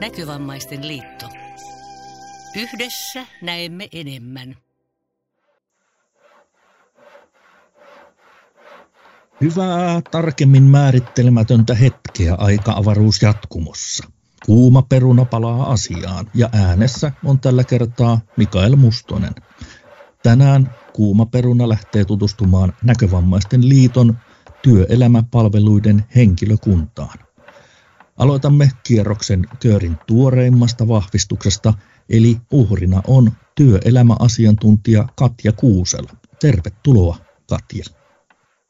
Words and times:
Näkövammaisten 0.00 0.88
liitto. 0.88 1.26
Yhdessä 2.56 3.26
näemme 3.42 3.88
enemmän. 3.92 4.56
Hyvää, 9.40 10.00
tarkemmin 10.10 10.62
määrittelemätöntä 10.62 11.74
hetkeä 11.74 12.34
aika-avaruus 12.34 13.22
jatkumossa. 13.22 14.10
Kuuma 14.46 14.82
peruna 14.82 15.24
palaa 15.24 15.72
asiaan 15.72 16.30
ja 16.34 16.48
äänessä 16.52 17.12
on 17.24 17.40
tällä 17.40 17.64
kertaa 17.64 18.20
Mikael 18.36 18.76
Mustonen. 18.76 19.34
Tänään 20.22 20.74
kuuma 20.92 21.26
peruna 21.26 21.68
lähtee 21.68 22.04
tutustumaan 22.04 22.72
Näkövammaisten 22.84 23.68
liiton 23.68 24.18
työelämäpalveluiden 24.62 26.04
henkilökuntaan. 26.16 27.27
Aloitamme 28.18 28.70
kierroksen 28.82 29.46
Köörin 29.62 29.96
tuoreimmasta 30.06 30.88
vahvistuksesta, 30.88 31.74
eli 32.08 32.36
uhrina 32.52 33.02
on 33.06 33.32
työelämäasiantuntija 33.54 35.08
Katja 35.16 35.52
Kuusela. 35.52 36.10
Tervetuloa, 36.40 37.16
Katja. 37.48 37.84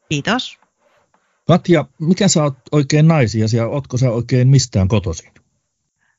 Kiitos. 0.09 0.59
Katja, 1.47 1.85
mikä 1.99 2.27
sä 2.27 2.43
oot 2.43 2.57
oikein 2.71 3.07
naisiasi 3.07 3.57
ja 3.57 3.67
ootko 3.67 3.97
sä 3.97 4.11
oikein 4.11 4.47
mistään 4.47 4.87
kotoisin? 4.87 5.31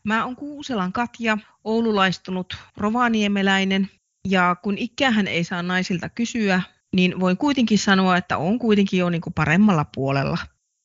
Mä 0.05 0.25
oon 0.25 0.37
Kuuselan 0.37 0.93
Katja, 0.93 1.39
oululaistunut 1.65 2.57
rovaniemeläinen 2.77 3.91
ja 4.29 4.57
kun 4.63 4.79
ikähän 4.79 5.27
ei 5.27 5.45
saa 5.45 5.63
naisilta 5.63 6.09
kysyä, 6.09 6.63
niin 6.93 7.21
voin 7.21 7.37
kuitenkin 7.37 7.79
sanoa, 7.79 8.17
että 8.17 8.39
on 8.39 8.59
kuitenkin 8.59 9.01
jo 9.01 9.11
niin 9.11 9.21
kuin 9.21 9.35
paremmalla 9.35 9.87
puolella. 9.95 10.39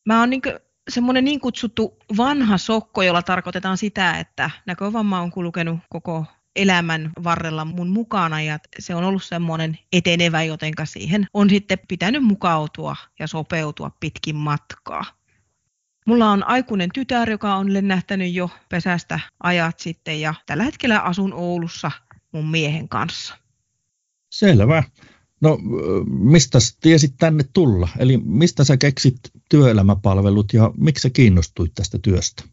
Mä 0.06 0.20
oon 0.20 0.30
niin 0.30 0.42
semmoinen 0.90 1.26
niin 1.26 1.40
kutsuttu 1.40 1.98
vanha 2.18 2.58
sokko, 2.58 3.04
jolla 3.04 3.22
tarkoitetaan 3.22 3.78
sitä, 3.78 4.20
että 4.20 4.50
näkövamma 4.66 5.22
on 5.22 5.32
kulkenut 5.32 5.80
koko 5.90 6.26
elämän 6.56 7.12
varrella 7.24 7.66
mun 7.66 7.90
mukana 7.90 8.42
ja 8.42 8.60
se 8.80 8.96
on 8.96 9.04
ollut 9.04 9.24
semmoinen 9.24 9.80
etenevä, 9.94 10.44
jotenka 10.44 10.86
siihen 10.86 11.28
on 11.34 11.50
sitten 11.50 11.78
pitänyt 11.88 12.24
mukautua 12.24 12.96
ja 13.20 13.28
sopeutua 13.28 13.92
pitkin 14.00 14.36
matkaa. 14.36 15.06
Mulla 16.08 16.32
on 16.32 16.48
aikuinen 16.48 16.90
tytär, 16.94 17.30
joka 17.30 17.56
on 17.56 17.74
lennähtänyt 17.74 18.34
jo 18.34 18.50
pesästä 18.70 19.20
ajat 19.44 19.80
sitten 19.80 20.22
ja 20.22 20.34
tällä 20.46 20.64
hetkellä 20.64 21.00
asun 21.00 21.34
Oulussa 21.34 21.92
mun 22.32 22.48
miehen 22.52 22.90
kanssa. 22.90 23.38
Selvä. 24.30 24.84
No, 25.42 25.60
mistä 26.08 26.58
tiesit 26.82 27.14
tänne 27.18 27.46
tulla? 27.54 27.90
Eli 28.00 28.18
mistä 28.18 28.64
sä 28.64 28.78
keksit 28.78 29.20
työelämäpalvelut 29.50 30.54
ja 30.54 30.72
miksi 30.78 31.02
sä 31.02 31.10
kiinnostuit 31.10 31.72
tästä 31.76 32.00
työstä? 32.00 32.44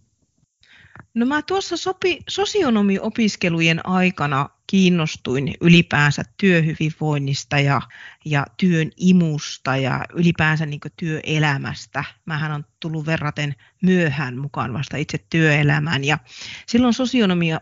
No 1.15 1.27
mä 1.27 1.43
tuossa 1.43 1.77
sopi, 1.77 2.19
sosionomiopiskelujen 2.29 3.87
aikana 3.87 4.49
kiinnostuin 4.67 5.55
ylipäänsä 5.61 6.23
työhyvinvoinnista 6.37 7.59
ja, 7.59 7.83
ja 8.25 8.47
työn 8.57 8.91
imusta 8.97 9.77
ja 9.77 10.05
ylipäänsä 10.15 10.67
niin 10.67 10.81
työelämästä. 10.97 12.05
Mähän 12.25 12.53
on 12.53 12.65
tullut 12.81 13.07
verraten 13.07 13.55
myöhään 13.83 14.39
mukaan 14.39 14.73
vasta 14.73 14.97
itse 14.97 15.19
työelämään 15.31 16.05
ja 16.05 16.19
silloin 16.67 16.95
sosionomia 16.95 17.61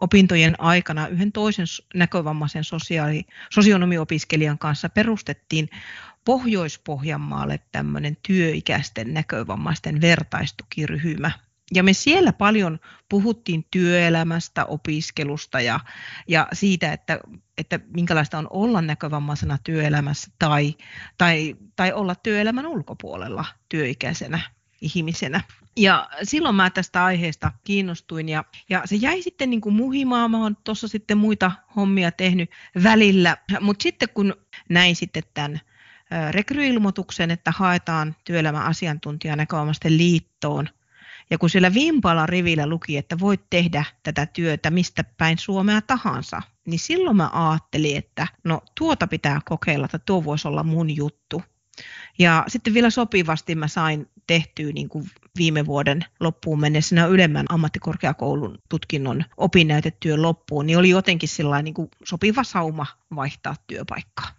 opintojen 0.00 0.60
aikana 0.60 1.08
yhden 1.08 1.32
toisen 1.32 1.66
näkövammaisen 1.94 2.64
sosiaali, 2.64 3.24
sosionomiopiskelijan 3.50 4.58
kanssa 4.58 4.88
perustettiin 4.88 5.68
Pohjois-Pohjanmaalle 6.24 7.60
tämmöinen 7.72 8.16
työikäisten 8.26 9.14
näkövammaisten 9.14 10.00
vertaistukiryhmä. 10.00 11.30
Ja 11.74 11.82
me 11.82 11.92
siellä 11.92 12.32
paljon 12.32 12.78
puhuttiin 13.08 13.66
työelämästä, 13.70 14.64
opiskelusta 14.64 15.60
ja, 15.60 15.80
ja 16.28 16.48
siitä, 16.52 16.92
että, 16.92 17.20
että 17.58 17.80
minkälaista 17.94 18.38
on 18.38 18.46
olla 18.50 18.82
näkövammaisena 18.82 19.58
työelämässä 19.64 20.30
tai, 20.38 20.74
tai, 21.18 21.56
tai 21.76 21.92
olla 21.92 22.14
työelämän 22.14 22.66
ulkopuolella 22.66 23.44
työikäisenä 23.68 24.40
ihmisenä. 24.80 25.40
Ja 25.76 26.08
silloin 26.22 26.54
mä 26.54 26.70
tästä 26.70 27.04
aiheesta 27.04 27.52
kiinnostuin 27.64 28.28
ja, 28.28 28.44
ja 28.68 28.82
se 28.84 28.96
jäi 28.96 29.22
sitten 29.22 29.50
niin 29.50 29.60
kuin 29.60 29.74
muhimaan. 29.74 30.30
Mä 30.30 30.42
oon 30.42 30.56
tuossa 30.64 30.88
sitten 30.88 31.18
muita 31.18 31.52
hommia 31.76 32.12
tehnyt 32.12 32.50
välillä. 32.82 33.36
Mutta 33.60 33.82
sitten 33.82 34.08
kun 34.14 34.34
näin 34.68 34.96
sitten 34.96 35.22
tämän 35.34 35.60
rekryilmoituksen, 36.30 37.30
että 37.30 37.52
haetaan 37.56 38.16
työelämäasiantuntija 38.24 39.36
näköomasten 39.36 39.96
liittoon, 39.96 40.68
ja 41.30 41.38
kun 41.38 41.50
siellä 41.50 41.74
vimpala 41.74 42.26
rivillä 42.26 42.66
luki, 42.66 42.96
että 42.96 43.18
voit 43.18 43.40
tehdä 43.50 43.84
tätä 44.02 44.26
työtä 44.26 44.70
mistä 44.70 45.04
päin 45.04 45.38
Suomea 45.38 45.80
tahansa, 45.82 46.42
niin 46.66 46.78
silloin 46.78 47.16
mä 47.16 47.30
ajattelin, 47.32 47.96
että 47.96 48.26
no 48.44 48.62
tuota 48.78 49.06
pitää 49.06 49.40
kokeilla, 49.44 49.84
että 49.84 49.98
tuo 49.98 50.24
voisi 50.24 50.48
olla 50.48 50.62
mun 50.62 50.96
juttu. 50.96 51.42
Ja 52.18 52.44
sitten 52.48 52.74
vielä 52.74 52.90
sopivasti 52.90 53.54
mä 53.54 53.68
sain 53.68 54.08
tehtyä 54.26 54.72
niin 54.72 54.88
kuin 54.88 55.10
viime 55.36 55.66
vuoden 55.66 56.04
loppuun 56.20 56.60
mennessä 56.60 57.06
ylemmän 57.06 57.46
ammattikorkeakoulun 57.48 58.58
tutkinnon 58.68 59.24
opinnäytetyön 59.36 60.22
loppuun, 60.22 60.66
niin 60.66 60.78
oli 60.78 60.90
jotenkin 60.90 61.28
niin 61.62 61.74
kuin 61.74 61.88
sopiva 62.04 62.44
sauma 62.44 62.86
vaihtaa 63.16 63.54
työpaikkaa. 63.66 64.30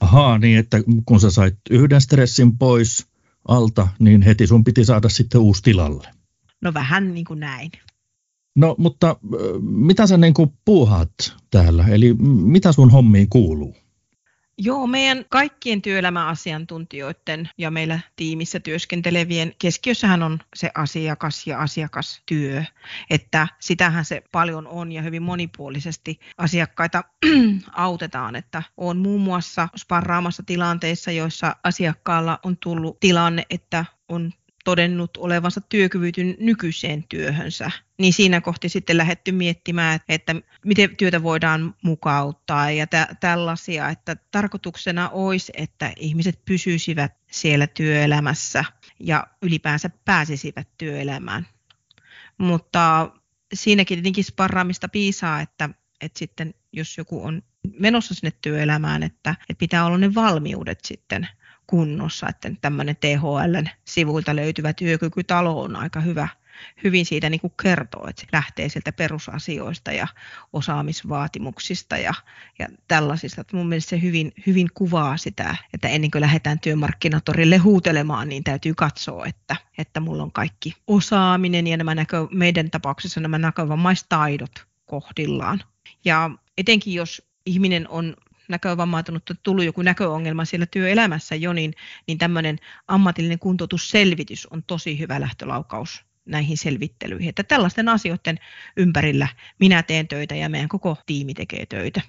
Ahaa, 0.00 0.38
niin 0.38 0.58
että 0.58 0.78
kun 1.06 1.20
sä 1.20 1.30
sait 1.30 1.56
yhden 1.70 2.00
stressin 2.00 2.58
pois 2.58 3.06
alta, 3.48 3.88
niin 3.98 4.22
heti 4.22 4.46
sun 4.46 4.64
piti 4.64 4.84
saada 4.84 5.08
sitten 5.08 5.40
uusi 5.40 5.62
tilalle. 5.62 6.08
No 6.62 6.74
vähän 6.74 7.14
niin 7.14 7.24
kuin 7.24 7.40
näin. 7.40 7.70
No, 8.56 8.74
mutta 8.78 9.16
mitä 9.60 10.06
sä 10.06 10.16
niin 10.16 10.34
kuin 10.34 10.52
puuhaat 10.64 11.36
täällä? 11.50 11.86
Eli 11.88 12.14
mitä 12.42 12.72
sun 12.72 12.90
hommiin 12.90 13.28
kuuluu? 13.28 13.76
Joo, 14.58 14.86
meidän 14.86 15.24
kaikkien 15.28 15.82
työelämäasiantuntijoiden 15.82 17.50
ja 17.58 17.70
meillä 17.70 18.00
tiimissä 18.16 18.60
työskentelevien 18.60 19.52
keskiössähän 19.58 20.22
on 20.22 20.38
se 20.56 20.70
asiakas 20.74 21.46
ja 21.46 21.58
asiakastyö, 21.58 22.64
että 23.10 23.48
sitähän 23.60 24.04
se 24.04 24.22
paljon 24.32 24.66
on 24.66 24.92
ja 24.92 25.02
hyvin 25.02 25.22
monipuolisesti 25.22 26.20
asiakkaita 26.38 27.04
autetaan, 27.72 28.36
että 28.36 28.62
on 28.76 28.98
muun 28.98 29.20
muassa 29.20 29.68
sparraamassa 29.76 30.42
tilanteissa, 30.46 31.10
joissa 31.10 31.56
asiakkaalla 31.64 32.38
on 32.42 32.56
tullut 32.56 33.00
tilanne, 33.00 33.42
että 33.50 33.84
on 34.08 34.32
todennut 34.66 35.16
olevansa 35.16 35.60
työkyvytyn 35.60 36.36
nykyiseen 36.40 37.04
työhönsä, 37.08 37.70
niin 37.98 38.12
siinä 38.12 38.40
kohti 38.40 38.68
sitten 38.68 38.96
lähdetty 38.96 39.32
miettimään, 39.32 40.00
että 40.08 40.34
miten 40.64 40.96
työtä 40.96 41.22
voidaan 41.22 41.74
mukauttaa 41.82 42.70
ja 42.70 42.86
tä- 42.86 43.08
tällaisia, 43.20 43.88
että 43.88 44.16
tarkoituksena 44.30 45.08
olisi, 45.08 45.52
että 45.56 45.92
ihmiset 45.96 46.44
pysyisivät 46.44 47.12
siellä 47.30 47.66
työelämässä 47.66 48.64
ja 49.00 49.26
ylipäänsä 49.42 49.90
pääsisivät 50.04 50.68
työelämään. 50.78 51.46
Mutta 52.38 53.10
siinäkin 53.54 53.96
tietenkin 53.96 54.24
sparraamista 54.24 54.88
piisaa, 54.88 55.40
että, 55.40 55.70
että 56.00 56.18
sitten 56.18 56.54
jos 56.72 56.98
joku 56.98 57.24
on 57.24 57.42
menossa 57.78 58.14
sinne 58.14 58.32
työelämään, 58.42 59.02
että, 59.02 59.30
että 59.30 59.58
pitää 59.58 59.84
olla 59.86 59.98
ne 59.98 60.14
valmiudet 60.14 60.78
sitten 60.84 61.28
kunnossa, 61.66 62.28
että 62.28 62.50
tämmöinen 62.60 62.96
THLn 62.96 63.66
sivuilta 63.84 64.36
löytyvä 64.36 64.72
työkykytalo 64.72 65.62
on 65.62 65.76
aika 65.76 66.00
hyvä, 66.00 66.28
hyvin 66.84 67.06
siitä 67.06 67.30
niin 67.30 67.40
kuin 67.40 67.52
kertoo, 67.62 68.06
että 68.08 68.22
se 68.22 68.28
lähtee 68.32 68.68
sieltä 68.68 68.92
perusasioista 68.92 69.92
ja 69.92 70.06
osaamisvaatimuksista 70.52 71.96
ja, 71.96 72.14
ja 72.58 72.66
tällaisista. 72.88 73.40
Että 73.40 73.56
mun 73.56 73.68
mielestä 73.68 73.90
se 73.90 74.02
hyvin, 74.02 74.32
hyvin 74.46 74.68
kuvaa 74.74 75.16
sitä, 75.16 75.56
että 75.74 75.88
ennen 75.88 76.10
kuin 76.10 76.20
lähdetään 76.20 76.60
työmarkkinatorille 76.60 77.56
huutelemaan, 77.56 78.28
niin 78.28 78.44
täytyy 78.44 78.74
katsoa, 78.74 79.26
että, 79.26 79.56
että 79.78 80.00
mulla 80.00 80.22
on 80.22 80.32
kaikki 80.32 80.74
osaaminen 80.86 81.66
ja 81.66 81.76
nämä 81.76 81.94
näkö, 81.94 82.26
meidän 82.32 82.70
tapauksessa 82.70 83.20
nämä 83.20 83.38
näkövamaistaidot 83.38 84.66
kohdillaan. 84.86 85.60
Ja 86.04 86.30
etenkin 86.58 86.94
jos 86.94 87.22
ihminen 87.46 87.88
on 87.88 88.16
näkövammautunut 88.48 89.30
on 89.30 89.36
tullut 89.42 89.64
joku 89.64 89.82
näköongelma 89.82 90.44
siellä 90.44 90.66
työelämässä 90.66 91.34
jo, 91.34 91.52
niin, 91.52 91.74
niin 92.06 92.18
tämmöinen 92.18 92.58
ammatillinen 92.88 93.38
kuntoutusselvitys 93.38 94.46
on 94.46 94.62
tosi 94.62 94.98
hyvä 94.98 95.20
lähtölaukaus 95.20 96.04
näihin 96.24 96.58
selvittelyihin. 96.58 97.28
Että 97.28 97.42
tällaisten 97.42 97.88
asioiden 97.88 98.38
ympärillä 98.76 99.28
minä 99.60 99.82
teen 99.82 100.08
töitä 100.08 100.34
ja 100.34 100.48
meidän 100.48 100.68
koko 100.68 100.96
tiimi 101.06 101.34
tekee 101.34 101.66
töitä. 101.66 102.00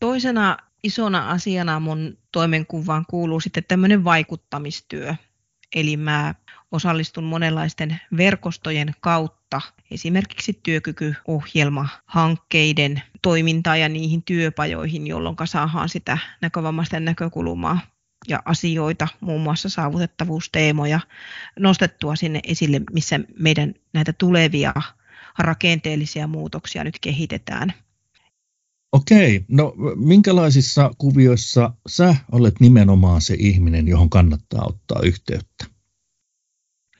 Toisena 0.00 0.56
isona 0.82 1.30
asiana 1.30 1.80
mun 1.80 2.18
toimenkuvaan 2.32 3.04
kuuluu 3.10 3.40
sitten 3.40 3.64
tämmöinen 3.68 4.04
vaikuttamistyö. 4.04 5.14
Eli 5.74 5.96
mä 5.96 6.34
osallistun 6.72 7.24
monenlaisten 7.24 8.00
verkostojen 8.16 8.94
kautta 9.00 9.60
esimerkiksi 9.90 10.60
työkykyohjelma-hankkeiden 10.62 13.02
toimintaan 13.22 13.80
ja 13.80 13.88
niihin 13.88 14.22
työpajoihin, 14.22 15.06
jolloin 15.06 15.36
saadaan 15.44 15.88
sitä 15.88 16.18
näkövammaisten 16.40 17.04
näkökulmaa 17.04 17.80
ja 18.28 18.42
asioita, 18.44 19.08
muun 19.20 19.40
muassa 19.40 19.68
saavutettavuusteemoja, 19.68 21.00
nostettua 21.58 22.16
sinne 22.16 22.40
esille, 22.44 22.80
missä 22.92 23.20
meidän 23.38 23.74
näitä 23.92 24.12
tulevia 24.12 24.72
rakenteellisia 25.38 26.26
muutoksia 26.26 26.84
nyt 26.84 26.98
kehitetään. 27.00 27.72
Okei, 28.96 29.44
no 29.48 29.74
minkälaisissa 29.96 30.90
kuvioissa 30.98 31.70
sä 31.88 32.14
olet 32.32 32.60
nimenomaan 32.60 33.20
se 33.20 33.36
ihminen, 33.38 33.88
johon 33.88 34.10
kannattaa 34.10 34.64
ottaa 34.66 35.00
yhteyttä? 35.02 35.64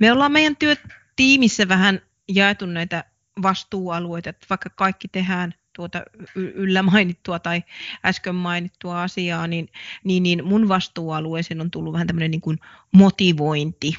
Me 0.01 0.13
ollaan 0.13 0.33
meidän 0.33 0.57
työtiimissä 0.57 1.69
vähän 1.69 2.01
jaettu 2.29 2.67
näitä 2.67 3.05
vastuualueita, 3.43 4.31
että 4.31 4.47
vaikka 4.51 4.71
kaikki 4.71 5.09
tehdään 5.09 5.55
tuota 5.77 6.03
yllä 6.35 6.83
mainittua 6.83 7.39
tai 7.39 7.63
äsken 8.05 8.35
mainittua 8.35 9.03
asiaa, 9.03 9.47
niin, 9.47 9.69
niin, 10.05 10.23
niin 10.23 10.45
mun 10.45 10.69
vastuualueeseen 10.69 11.61
on 11.61 11.71
tullut 11.71 11.93
vähän 11.93 12.07
tämmöinen 12.07 12.31
niin 12.31 12.41
kuin 12.41 12.59
motivointi. 12.93 13.97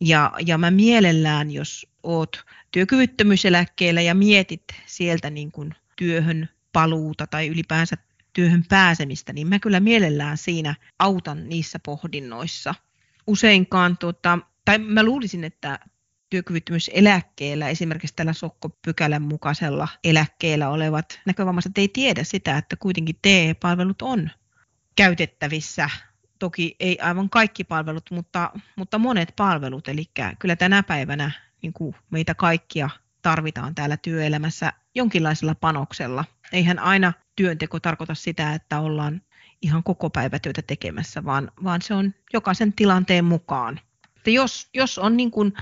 Ja, 0.00 0.32
ja 0.46 0.58
mä 0.58 0.70
mielellään, 0.70 1.50
jos 1.50 1.86
oot 2.02 2.44
työkyvyttömyyseläkkeellä 2.72 4.00
ja 4.00 4.14
mietit 4.14 4.64
sieltä 4.86 5.30
niin 5.30 5.52
kuin 5.52 5.74
työhön 5.96 6.48
paluuta 6.72 7.26
tai 7.26 7.48
ylipäänsä 7.48 7.96
työhön 8.32 8.64
pääsemistä, 8.68 9.32
niin 9.32 9.46
mä 9.46 9.58
kyllä 9.58 9.80
mielellään 9.80 10.38
siinä 10.38 10.74
autan 10.98 11.48
niissä 11.48 11.78
pohdinnoissa. 11.78 12.74
Useinkaan, 13.26 13.98
tuota, 13.98 14.38
tai 14.64 14.78
mä 14.78 15.02
luulisin, 15.02 15.44
että 15.44 15.78
työkyvyttömyyseläkkeellä, 16.30 17.68
esimerkiksi 17.68 18.16
tällä 18.16 18.32
sokkopykälän 18.32 19.22
mukaisella 19.22 19.88
eläkkeellä 20.04 20.68
olevat 20.68 21.20
näkövammaiset 21.26 21.78
ei 21.78 21.88
tiedä 21.88 22.24
sitä, 22.24 22.58
että 22.58 22.76
kuitenkin 22.76 23.16
TE-palvelut 23.22 24.02
on 24.02 24.30
käytettävissä. 24.96 25.90
Toki 26.38 26.76
ei 26.80 26.98
aivan 27.00 27.30
kaikki 27.30 27.64
palvelut, 27.64 28.10
mutta, 28.10 28.50
mutta 28.76 28.98
monet 28.98 29.32
palvelut. 29.36 29.88
Eli 29.88 30.04
kyllä 30.38 30.56
tänä 30.56 30.82
päivänä 30.82 31.30
niin 31.62 31.72
kuin 31.72 31.94
meitä 32.10 32.34
kaikkia 32.34 32.90
tarvitaan 33.22 33.74
täällä 33.74 33.96
työelämässä 33.96 34.72
jonkinlaisella 34.94 35.54
panoksella. 35.54 36.24
Eihän 36.52 36.78
aina 36.78 37.12
työnteko 37.36 37.80
tarkoita 37.80 38.14
sitä, 38.14 38.54
että 38.54 38.80
ollaan 38.80 39.22
ihan 39.62 39.82
koko 39.82 40.10
päivätyötä 40.10 40.62
tekemässä, 40.62 41.24
vaan, 41.24 41.52
vaan 41.64 41.82
se 41.82 41.94
on 41.94 42.14
jokaisen 42.32 42.72
tilanteen 42.72 43.24
mukaan. 43.24 43.80
Että 44.16 44.30
jos, 44.30 44.68
jos 44.74 44.98
on 44.98 45.16
niin 45.16 45.30
kuin 45.30 45.52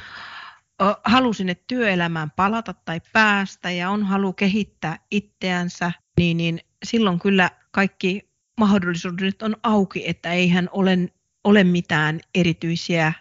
halu 1.04 1.32
sinne 1.32 1.54
työelämään 1.54 2.30
palata 2.30 2.74
tai 2.74 3.00
päästä 3.12 3.70
ja 3.70 3.90
on 3.90 4.04
halu 4.04 4.32
kehittää 4.32 4.98
itseänsä, 5.10 5.92
niin, 6.18 6.36
niin 6.36 6.60
silloin 6.84 7.18
kyllä 7.18 7.50
kaikki 7.70 8.30
mahdollisuudet 8.60 9.42
on 9.42 9.56
auki, 9.62 10.08
että 10.08 10.32
eihän 10.32 10.68
ole, 10.72 10.98
ole 11.44 11.64
mitään 11.64 12.20
erityisiä 12.34 13.12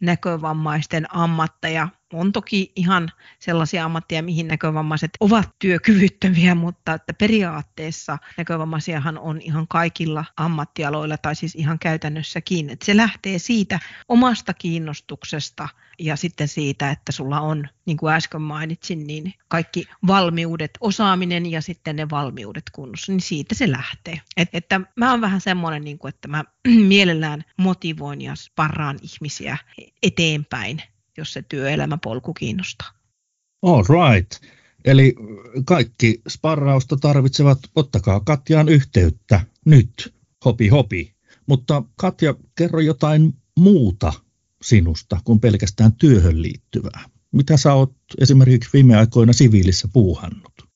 näkövammaisten 0.00 1.14
ammatteja. 1.14 1.88
On 2.12 2.32
toki 2.32 2.72
ihan 2.76 3.12
sellaisia 3.38 3.84
ammatteja, 3.84 4.22
mihin 4.22 4.48
näkövammaiset 4.48 5.10
ovat 5.20 5.48
työkyvyttömiä, 5.58 6.54
mutta 6.54 6.94
että 6.94 7.14
periaatteessa 7.14 8.18
näkövammaisiahan 8.36 9.18
on 9.18 9.40
ihan 9.40 9.68
kaikilla 9.68 10.24
ammattialoilla 10.36 11.18
tai 11.18 11.34
siis 11.34 11.54
ihan 11.54 11.78
käytännössäkin. 11.78 12.70
Että 12.70 12.86
se 12.86 12.96
lähtee 12.96 13.38
siitä 13.38 13.80
omasta 14.08 14.54
kiinnostuksesta 14.54 15.68
ja 15.98 16.16
sitten 16.16 16.48
siitä, 16.48 16.90
että 16.90 17.12
sulla 17.12 17.40
on, 17.40 17.68
niin 17.86 17.96
kuin 17.96 18.14
äsken 18.14 18.42
mainitsin, 18.42 19.06
niin 19.06 19.34
kaikki 19.48 19.84
valmiudet, 20.06 20.70
osaaminen 20.80 21.46
ja 21.46 21.62
sitten 21.62 21.96
ne 21.96 22.10
valmiudet 22.10 22.64
kunnossa, 22.72 23.12
niin 23.12 23.20
siitä 23.20 23.54
se 23.54 23.70
lähtee. 23.70 24.20
Et, 24.36 24.48
että 24.52 24.80
mä 24.96 25.10
oon 25.10 25.20
vähän 25.20 25.40
semmoinen, 25.40 25.84
niin 25.84 25.98
kuin, 25.98 26.08
että 26.08 26.28
mä 26.28 26.44
mielellään 26.88 27.44
motivoin 27.56 28.20
ja 28.20 28.34
sparraan 28.34 28.98
ihmisiä 29.02 29.58
eteenpäin, 30.02 30.82
jos 31.20 31.32
se 31.32 31.42
työelämäpolku 31.42 32.34
kiinnostaa. 32.34 32.90
All 33.62 33.82
right. 33.82 34.32
Eli 34.84 35.14
kaikki 35.64 36.22
sparrausta 36.28 36.96
tarvitsevat, 36.96 37.58
ottakaa 37.76 38.20
Katjaan 38.20 38.68
yhteyttä 38.68 39.40
nyt, 39.64 40.14
hopi 40.44 40.68
hopi. 40.68 41.14
Mutta 41.46 41.82
Katja, 41.96 42.34
kerro 42.54 42.80
jotain 42.80 43.34
muuta 43.58 44.12
sinusta 44.62 45.20
kuin 45.24 45.40
pelkästään 45.40 45.92
työhön 45.92 46.42
liittyvää. 46.42 47.04
Mitä 47.32 47.56
sä 47.56 47.74
oot 47.74 47.94
esimerkiksi 48.20 48.70
viime 48.72 48.96
aikoina 48.96 49.32
siviilissä 49.32 49.88
puuhannut? 49.92 50.69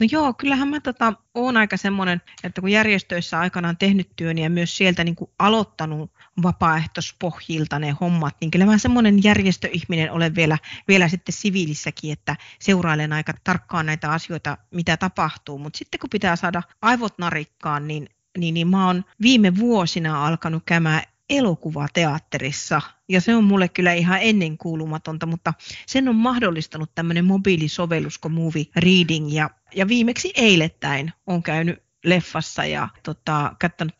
No 0.00 0.06
joo, 0.12 0.34
kyllähän 0.34 0.68
mä 0.68 0.80
tota, 0.80 1.12
oon 1.34 1.56
aika 1.56 1.76
semmoinen, 1.76 2.22
että 2.44 2.60
kun 2.60 2.70
järjestöissä 2.70 3.38
aikanaan 3.38 3.76
tehnyt 3.76 4.08
työn 4.16 4.38
ja 4.38 4.50
myös 4.50 4.76
sieltä 4.76 5.04
niin 5.04 5.16
kuin 5.16 5.30
aloittanut 5.38 6.10
vapaaehtoispohjilta 6.42 7.78
ne 7.78 7.90
hommat, 8.00 8.36
niin 8.40 8.50
kyllä 8.50 8.66
mä 8.66 8.78
semmoinen 8.78 9.24
järjestöihminen 9.24 10.12
olen 10.12 10.34
vielä, 10.34 10.58
vielä 10.88 11.08
sitten 11.08 11.32
siviilissäkin, 11.32 12.12
että 12.12 12.36
seurailen 12.58 13.12
aika 13.12 13.32
tarkkaan 13.44 13.86
näitä 13.86 14.10
asioita, 14.10 14.58
mitä 14.70 14.96
tapahtuu. 14.96 15.58
Mutta 15.58 15.78
sitten 15.78 16.00
kun 16.00 16.10
pitää 16.10 16.36
saada 16.36 16.62
aivot 16.82 17.18
narikkaan, 17.18 17.88
niin 17.88 18.08
niin, 18.38 18.54
niin 18.54 18.68
mä 18.68 18.86
oon 18.86 19.04
viime 19.22 19.56
vuosina 19.56 20.26
alkanut 20.26 20.62
käymään 20.66 21.02
elokuvateatterissa. 21.30 22.80
Ja 23.08 23.20
se 23.20 23.34
on 23.34 23.44
mulle 23.44 23.68
kyllä 23.68 23.92
ihan 23.92 24.18
ennenkuulumatonta, 24.22 25.26
mutta 25.26 25.54
sen 25.86 26.08
on 26.08 26.16
mahdollistanut 26.16 26.90
tämmöinen 26.94 27.24
mobiilisovellus 27.24 28.18
kuin 28.18 28.32
Movie 28.32 28.64
Reading. 28.76 29.34
Ja, 29.34 29.50
ja 29.74 29.88
viimeksi 29.88 30.32
eilettäin 30.36 31.12
on 31.26 31.42
käynyt 31.42 31.82
leffassa 32.04 32.64
ja 32.64 32.88
tota, 33.02 33.56
katsonut 33.60 33.94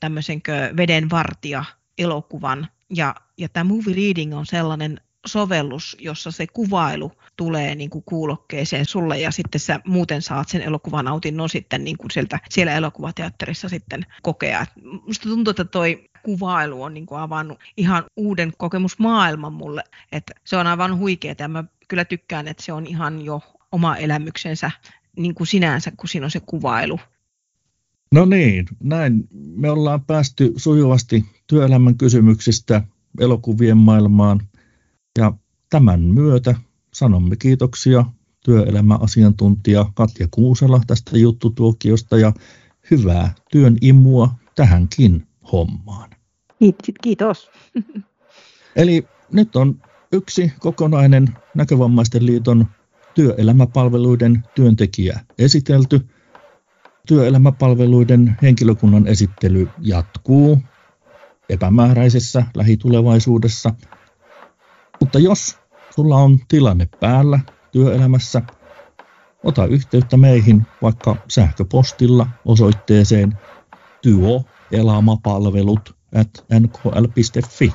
Veden 0.77 1.11
vartija 1.11 1.65
elokuvan. 1.99 2.69
Ja, 2.95 3.15
ja 3.39 3.49
tämä 3.49 3.65
Movie 3.65 3.95
Reading 3.95 4.37
on 4.37 4.47
sellainen 4.47 5.01
sovellus, 5.27 5.97
jossa 6.01 6.31
se 6.31 6.47
kuvailu 6.47 7.13
tulee 7.37 7.75
niin 7.75 7.91
kuin 7.91 8.05
kuulokkeeseen 8.05 8.87
sulle 8.87 9.19
ja 9.19 9.31
sitten 9.31 9.61
sä 9.61 9.81
muuten 9.87 10.23
saat 10.23 10.49
sen 10.49 10.63
elokuvan 10.63 11.05
nautinnon 11.05 11.49
sitten 11.49 11.85
niin 11.85 11.99
kuin 11.99 12.11
sieltä, 12.11 12.39
siellä 12.51 12.73
elokuvateatterissa 12.73 13.69
sitten 13.69 14.07
kokea. 14.23 14.67
Musta 15.07 15.29
tuntuu, 15.29 15.51
että 15.51 15.65
toi 15.65 16.05
kuvailu 16.23 16.83
on 16.83 16.95
niin 16.95 17.07
kuin 17.07 17.21
avannut 17.21 17.59
ihan 17.77 18.05
uuden 18.17 18.53
kokemusmaailman 18.59 19.53
mulle. 19.53 19.83
että 20.13 20.33
se 20.45 20.57
on 20.57 20.67
aivan 20.67 20.99
huikeaa 20.99 21.35
ja 21.39 21.49
mä 21.49 21.65
kyllä 21.89 22.05
tykkään, 22.05 22.49
että 22.49 22.63
se 22.63 22.73
on 22.73 22.87
ihan 22.87 23.23
jo 23.23 23.41
oma 23.73 23.97
elämyksensä 23.97 24.71
niin 25.23 25.35
kuin 25.35 25.47
sinänsä, 25.47 25.93
kun 25.97 26.09
siinä 26.09 26.27
on 26.27 26.31
se 26.31 26.41
kuvailu. 26.41 27.01
No 28.15 28.25
niin, 28.25 28.67
näin 28.83 29.29
me 29.33 29.71
ollaan 29.71 30.05
päästy 30.05 30.53
sujuvasti 30.57 31.25
työelämän 31.47 31.99
kysymyksistä 31.99 32.83
elokuvien 33.21 33.77
maailmaan 33.77 34.41
ja 35.19 35.33
tämän 35.71 36.01
myötä 36.01 36.55
sanomme 36.95 37.37
kiitoksia 37.37 38.05
työelämäasiantuntija 38.45 39.87
Katja 39.95 40.29
Kuusela 40.31 40.81
tästä 40.87 41.19
juttutuokiosta 41.19 42.19
ja 42.19 42.33
hyvää 42.91 43.35
työn 43.51 43.77
imua 43.81 44.31
tähänkin 44.55 45.27
hommaan. 45.53 46.11
Kiitos. 47.03 47.51
Eli 48.77 49.07
nyt 49.33 49.57
on 49.57 49.83
yksi 50.13 50.53
kokonainen 50.59 51.29
Näkövammaisten 51.55 52.27
liiton 52.27 52.67
työelämäpalveluiden 53.15 54.45
työntekijä 54.55 55.21
esitelty. 55.39 56.09
Työelämäpalveluiden 57.07 58.37
henkilökunnan 58.43 59.07
esittely 59.07 59.69
jatkuu 59.81 60.59
epämääräisessä 61.49 62.45
lähitulevaisuudessa. 62.55 63.75
Mutta 65.01 65.19
jos 65.19 65.59
sulla 65.95 66.17
on 66.17 66.39
tilanne 66.49 66.89
päällä 67.01 67.41
työelämässä, 67.73 68.43
ota 69.45 69.67
yhteyttä 69.67 70.17
meihin 70.17 70.67
vaikka 70.83 71.17
sähköpostilla 71.29 72.27
osoitteeseen 72.45 73.39
työelämäpalvelut 74.03 75.97
at 76.15 76.61
nkl.fi. 76.61 77.73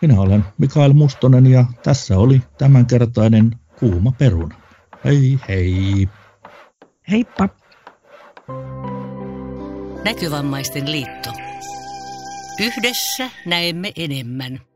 Minä 0.00 0.20
olen 0.20 0.44
Mikael 0.58 0.92
Mustonen 0.92 1.46
ja 1.46 1.64
tässä 1.82 2.18
oli 2.18 2.42
tämänkertainen 2.58 3.50
kuuma 3.78 4.12
peruna. 4.18 4.54
Hei 5.04 5.38
hei! 5.48 6.08
Heippa! 7.10 7.48
Näkövammaisten 10.04 10.92
liitto. 10.92 11.30
Yhdessä 12.60 13.30
näemme 13.46 13.92
enemmän. 13.96 14.69